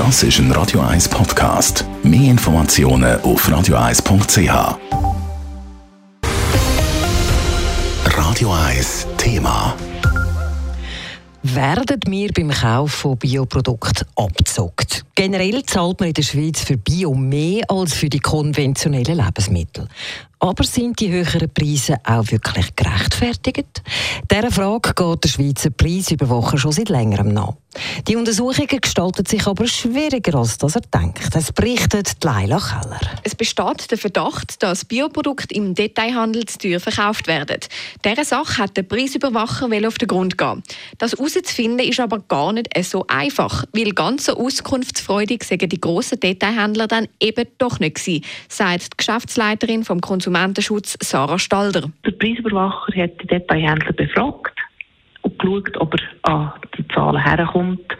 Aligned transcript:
Das 0.00 0.22
ist 0.22 0.38
ein 0.38 0.50
Radio 0.52 0.80
1 0.80 1.10
Podcast. 1.10 1.84
Mehr 2.02 2.30
Informationen 2.30 3.20
auf 3.20 3.46
radio1.ch. 3.46 4.78
Radio 8.06 8.50
1 8.50 9.06
Thema. 9.18 9.76
Werden 11.42 12.00
wir 12.06 12.30
beim 12.32 12.50
Kauf 12.50 12.92
von 12.92 13.18
Bioprodukten 13.18 14.06
abgezockt? 14.16 15.04
Generell 15.14 15.62
zahlt 15.64 16.00
man 16.00 16.08
in 16.08 16.14
der 16.14 16.22
Schweiz 16.22 16.60
für 16.60 16.78
Bio 16.78 17.12
mehr 17.12 17.64
als 17.68 17.92
für 17.92 18.08
die 18.08 18.20
konventionellen 18.20 19.18
Lebensmittel. 19.18 19.86
Aber 20.42 20.64
sind 20.64 20.98
die 21.00 21.10
höheren 21.10 21.52
Preise 21.52 21.96
auch 22.02 22.30
wirklich 22.30 22.74
gerechtfertigt? 22.74 23.82
Dieser 24.30 24.50
Frage 24.50 24.94
geht 24.94 25.24
der 25.24 25.28
Schweizer 25.28 25.68
Preisüberwacher 25.68 26.56
schon 26.56 26.72
seit 26.72 26.88
längerem 26.88 27.28
nach. 27.28 27.54
Die 28.08 28.16
Untersuchungen 28.16 28.80
gestalten 28.80 29.24
sich 29.26 29.46
aber 29.46 29.66
schwieriger, 29.66 30.38
als 30.38 30.58
das 30.58 30.74
er 30.74 30.80
denkt. 30.80 31.34
Das 31.34 31.52
berichtet 31.52 32.16
Leila 32.24 32.58
Keller. 32.58 33.00
Es 33.22 33.34
besteht 33.34 33.90
der 33.90 33.98
Verdacht, 33.98 34.62
dass 34.62 34.84
Bioprodukte 34.84 35.54
im 35.54 35.74
Detailhandel 35.74 36.46
zu 36.46 36.58
teuer 36.58 36.80
verkauft 36.80 37.28
werden. 37.28 37.60
Dieser 38.04 38.24
Sache 38.24 38.62
hat 38.62 38.76
der 38.76 38.82
Preisüberwacher 38.82 39.68
auf 39.86 39.98
den 39.98 40.08
Grund 40.08 40.36
gehen. 40.36 40.62
Das 40.98 41.12
herauszufinden 41.12 41.86
ist 41.86 42.00
aber 42.00 42.18
gar 42.18 42.52
nicht 42.52 42.68
so 42.82 43.04
einfach, 43.06 43.64
weil 43.72 43.92
ganz 43.92 44.26
so 44.26 44.36
auskunftsfreudig 44.36 45.44
sagen 45.44 45.68
die 45.68 45.80
grossen 45.80 46.18
Detailhändler 46.18 46.88
dann 46.88 47.06
eben 47.20 47.46
doch 47.58 47.78
nicht 47.78 47.96
gewesen, 47.96 48.24
sagt 48.48 48.94
die 48.94 48.96
Geschäftsleiterin 48.96 49.84
vom 49.84 50.00
Konsumentenschutz 50.30 50.96
Sarah 51.00 51.40
Stalder. 51.40 51.90
Der 52.06 52.12
Preisüberwacher 52.12 53.02
hat 53.02 53.20
die 53.20 53.26
Detailhändler 53.26 53.92
befragt 53.92 54.56
und 55.22 55.36
geschaut, 55.40 55.76
ob 55.78 55.94
er 55.94 56.32
an 56.32 56.52
die 56.78 56.86
Zahlen 56.86 57.20
herkommt. 57.20 57.96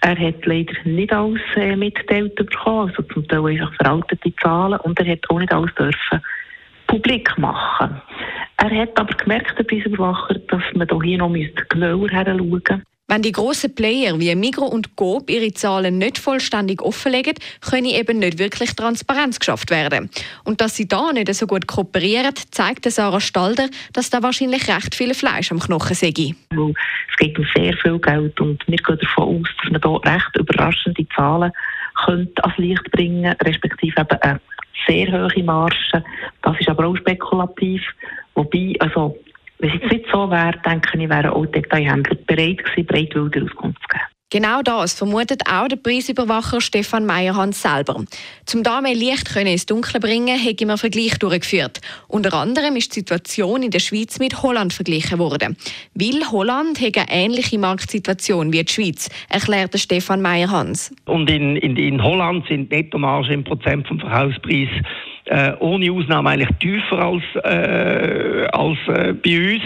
Er 0.00 0.16
hat 0.16 0.46
leider 0.46 0.74
nicht 0.84 1.12
alles 1.12 1.40
äh, 1.56 1.74
mitgeteilt 1.74 2.36
bekommen, 2.36 2.90
also 2.90 3.02
zum 3.12 3.26
Teil 3.26 3.44
einfach 3.46 3.74
veraltete 3.74 4.32
Zahlen, 4.36 4.78
und 4.80 5.00
er 5.00 5.12
hat 5.12 5.28
auch 5.28 5.38
nicht 5.40 5.52
alles 5.52 5.74
dürfen 5.74 6.20
publik 6.86 7.36
machen. 7.38 8.00
Er 8.58 8.70
hat 8.70 8.98
aber 8.98 9.14
gemerkt, 9.14 9.58
der 9.58 9.64
Preisüberwacher, 9.64 10.34
dass 10.34 10.62
man 10.74 10.88
hier 11.02 11.18
noch 11.18 11.34
genauer 11.68 12.08
hinschauen 12.08 12.50
müsste. 12.50 12.82
Wenn 13.10 13.22
die 13.22 13.32
grossen 13.32 13.74
Player 13.74 14.20
wie 14.20 14.34
Migro 14.34 14.66
und 14.66 14.94
Coop 14.94 15.30
ihre 15.30 15.54
Zahlen 15.54 15.96
nicht 15.96 16.18
vollständig 16.18 16.82
offenlegen, 16.82 17.36
können 17.62 17.86
eben 17.86 18.18
nicht 18.18 18.38
wirklich 18.38 18.76
Transparenz 18.76 19.38
geschafft 19.38 19.70
werden. 19.70 20.10
Und 20.44 20.60
dass 20.60 20.76
sie 20.76 20.86
da 20.86 21.10
nicht 21.14 21.32
so 21.32 21.46
gut 21.46 21.66
kooperieren, 21.66 22.34
zeigt 22.50 22.84
Sarah 22.84 23.20
Stalder, 23.20 23.70
dass 23.94 24.10
da 24.10 24.22
wahrscheinlich 24.22 24.68
recht 24.68 24.94
viel 24.94 25.14
Fleisch 25.14 25.50
am 25.50 25.58
Knochen 25.58 25.96
sei. 25.96 26.08
Es 26.08 27.16
geht 27.16 27.38
um 27.38 27.46
sehr 27.56 27.74
viel 27.78 27.98
Geld 27.98 28.38
und 28.42 28.62
wir 28.68 28.76
gehen 28.76 28.98
davon 29.00 29.40
aus, 29.40 29.48
dass 29.62 29.72
man 29.72 29.80
da 29.80 30.12
recht 30.12 30.36
überraschende 30.38 31.06
Zahlen 31.16 31.52
könnte 32.04 32.44
ans 32.44 32.58
Licht 32.58 32.90
bringen, 32.90 33.34
respektive 33.42 34.02
eben 34.02 34.20
eine 34.20 34.40
sehr 34.86 35.10
hohe 35.10 35.42
Marge. 35.44 36.04
Das 36.42 36.60
ist 36.60 36.68
aber 36.68 36.86
auch 36.86 36.96
spekulativ. 36.96 37.82
Wobei, 38.34 38.74
also 38.80 39.16
wenn 39.58 39.70
es 39.70 39.80
jetzt 39.80 39.92
nicht 39.92 40.06
so 40.12 40.30
wäre, 40.30 40.58
denke 40.64 40.98
ich, 40.98 41.08
wären 41.08 41.30
auch 41.30 41.46
Detailhändler 41.46 42.16
bereit 42.26 42.58
gewesen, 42.64 42.86
bereitwilliger 42.86 43.44
Auskunft 43.44 43.80
zu 43.82 43.88
geben. 43.88 44.04
Genau 44.30 44.60
das 44.60 44.92
vermutet 44.92 45.40
auch 45.50 45.68
der 45.68 45.76
Preisüberwacher 45.76 46.60
Stefan 46.60 47.06
Meyerhans 47.06 47.62
selber. 47.62 48.04
Zum 48.44 48.62
da 48.62 48.82
mehr 48.82 48.94
Licht 48.94 49.32
können 49.32 49.46
ins 49.46 49.64
Dunkle 49.64 50.00
bringen, 50.00 50.38
hat 50.38 50.60
man 50.66 50.76
Vergleich 50.76 51.18
durchgeführt. 51.18 51.80
Unter 52.08 52.34
anderem 52.34 52.76
ist 52.76 52.94
die 52.94 53.00
Situation 53.00 53.62
in 53.62 53.70
der 53.70 53.78
Schweiz 53.78 54.18
mit 54.18 54.42
Holland 54.42 54.74
verglichen 54.74 55.18
worden. 55.18 55.56
Weil 55.94 56.30
Holland 56.30 56.78
hat 56.78 56.98
eine 56.98 57.06
ähnliche 57.10 57.58
Marktsituation 57.58 58.52
wie 58.52 58.62
die 58.62 58.70
Schweiz, 58.70 59.08
erklärte 59.30 59.78
Stefan 59.78 60.20
Meyerhans. 60.20 60.94
Und 61.06 61.30
in, 61.30 61.56
in, 61.56 61.76
in 61.76 62.02
Holland 62.02 62.46
sind 62.48 62.70
Nettomargen 62.70 63.32
im 63.32 63.44
Prozent 63.44 63.88
vom 63.88 63.98
Verkaufspreis 63.98 64.68
äh, 65.28 65.52
ohne 65.60 65.92
Ausnahme 65.92 66.30
eigentlich 66.30 66.56
tiefer 66.58 66.98
als, 66.98 67.22
äh, 67.44 68.46
als 68.52 68.78
äh, 68.88 69.12
bei 69.12 69.54
uns. 69.54 69.62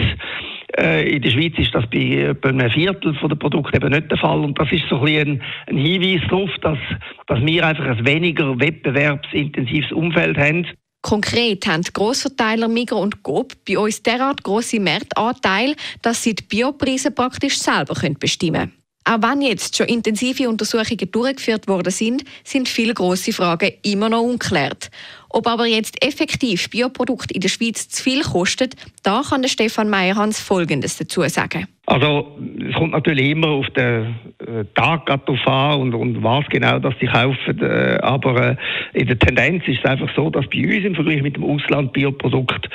Äh, 0.77 1.15
in 1.15 1.21
der 1.21 1.29
Schweiz 1.29 1.53
ist 1.57 1.73
das 1.73 1.85
bei 1.89 2.29
etwa 2.29 2.49
einem 2.49 2.69
Viertel 2.71 3.13
der 3.13 3.35
Produkte 3.35 3.77
eben 3.77 3.91
nicht 3.91 4.09
der 4.09 4.17
Fall. 4.17 4.39
Und 4.39 4.59
das 4.59 4.71
ist 4.71 4.83
so 4.89 5.01
ein, 5.01 5.17
ein, 5.17 5.41
ein 5.67 5.77
Hinweis 5.77 6.21
darauf, 6.29 6.49
dass, 6.61 6.79
dass 7.27 7.45
wir 7.45 7.65
einfach 7.65 7.85
ein 7.85 8.05
weniger 8.05 8.59
wettbewerbsintensives 8.59 9.91
Umfeld 9.91 10.37
haben. 10.37 10.67
Konkret 11.01 11.67
haben 11.67 11.81
die 11.81 11.91
Grossverteiler 11.91 12.69
Migros 12.69 13.03
und 13.03 13.23
Coop 13.23 13.53
bei 13.67 13.77
uns 13.77 14.01
derart 14.01 14.41
grosse 14.41 14.79
Marktanteile, 14.79 15.75
dass 16.01 16.23
sie 16.23 16.33
die 16.33 16.43
Biopreise 16.43 17.11
praktisch 17.11 17.59
selber 17.59 17.93
bestimmen 18.19 18.53
können. 18.53 18.82
Auch 19.05 19.21
wenn 19.21 19.41
jetzt 19.41 19.75
schon 19.75 19.87
intensive 19.87 20.47
Untersuchungen 20.47 21.11
durchgeführt 21.11 21.67
worden 21.67 21.91
sind, 21.91 22.23
sind 22.43 22.69
viele 22.69 22.93
grosse 22.93 23.33
Fragen 23.33 23.71
immer 23.83 24.09
noch 24.09 24.21
unklärt. 24.21 24.89
Ob 25.29 25.47
aber 25.47 25.65
jetzt 25.65 26.03
effektiv 26.05 26.69
Bioprodukte 26.69 27.33
in 27.33 27.41
der 27.41 27.49
Schweiz 27.49 27.89
zu 27.89 28.03
viel 28.03 28.21
kostet, 28.21 28.75
da 29.03 29.23
kann 29.27 29.41
der 29.41 29.49
Stefan 29.49 29.89
Meyerhans 29.89 30.39
Folgendes 30.39 30.97
dazu 30.97 31.21
sagen. 31.23 31.67
Also 31.85 32.37
es 32.65 32.75
kommt 32.75 32.93
natürlich 32.93 33.31
immer 33.31 33.49
auf 33.49 33.67
den 33.71 34.15
äh, 34.39 34.63
Tag 34.73 35.05
drauf 35.07 35.47
an 35.47 35.81
und, 35.81 35.93
und 35.95 36.23
was 36.23 36.45
genau 36.49 36.79
das 36.79 36.93
sie 37.01 37.07
kaufen. 37.07 37.61
Äh, 37.61 37.97
aber 38.01 38.51
äh, 38.51 38.55
in 38.93 39.07
der 39.07 39.19
Tendenz 39.19 39.67
ist 39.67 39.79
es 39.79 39.85
einfach 39.85 40.09
so, 40.15 40.29
dass 40.29 40.47
bei 40.47 40.63
uns 40.63 40.85
im 40.85 40.95
Vergleich 40.95 41.21
mit 41.21 41.35
dem 41.35 41.43
Ausland 41.43 41.91
Bioprodukte 41.91 42.69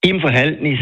im 0.00 0.20
Verhältnis 0.20 0.78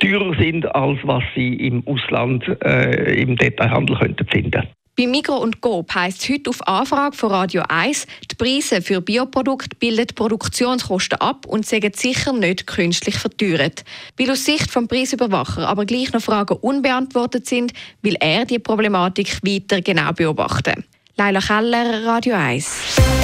teurer 0.00 0.34
sind, 0.38 0.66
als 0.74 0.98
was 1.04 1.22
sie 1.34 1.54
im 1.54 1.86
Ausland 1.86 2.44
äh, 2.64 3.20
im 3.20 3.36
Detailhandel 3.36 3.96
könnten 3.96 4.26
finden 4.26 4.68
bei 4.96 5.08
Migro 5.08 5.38
und 5.38 5.60
Coop 5.60 5.92
heisst 5.92 6.28
heute 6.28 6.50
auf 6.50 6.66
Anfrage 6.68 7.16
von 7.16 7.30
Radio 7.30 7.64
1, 7.68 8.06
die 8.30 8.36
Preise 8.36 8.80
für 8.80 9.00
Bioprodukte 9.00 9.76
bilden 9.76 10.06
Produktionskosten 10.14 11.20
ab 11.20 11.46
und 11.46 11.66
sind 11.66 11.96
sicher 11.96 12.32
nicht 12.32 12.68
künstlich 12.68 13.16
verteuert. 13.16 13.84
Weil 14.16 14.30
aus 14.30 14.44
Sicht 14.44 14.72
des 14.74 14.86
Preisüberwacher 14.86 15.66
aber 15.68 15.84
gleich 15.84 16.12
noch 16.12 16.22
Fragen 16.22 16.56
unbeantwortet 16.60 17.46
sind, 17.46 17.72
will 18.02 18.16
er 18.20 18.44
die 18.44 18.60
Problematik 18.60 19.40
weiter 19.42 19.80
genau 19.80 20.12
beobachten. 20.12 20.84
Leila 21.16 21.40
Keller, 21.40 22.06
Radio 22.06 22.34
1. 22.36 23.23